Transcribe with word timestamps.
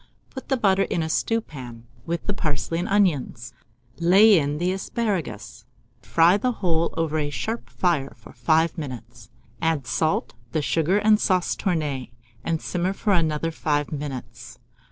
Put 0.31 0.49
the 0.49 0.57
butter 0.57 0.81
in 0.81 1.03
a 1.03 1.09
stewpan, 1.09 1.85
with 2.07 2.25
the 2.25 2.33
parsley 2.33 2.79
and 2.79 2.87
onions; 2.89 3.53
lay 3.99 4.39
in 4.39 4.57
the 4.57 4.71
asparagus, 4.71 5.63
and 6.01 6.09
fry 6.11 6.37
the 6.37 6.53
whole 6.53 6.91
over 6.97 7.19
a 7.19 7.29
sharp 7.29 7.69
fire 7.69 8.13
for 8.17 8.33
5 8.33 8.79
minutes. 8.79 9.29
Add 9.61 9.85
salt, 9.85 10.33
the 10.53 10.61
sugar 10.63 10.97
and 10.97 11.19
sauce 11.19 11.55
tournée, 11.55 12.09
and 12.43 12.59
simmer 12.63 12.93
for 12.93 13.13
another 13.13 13.51
5 13.51 13.91
minutes. 13.91 14.57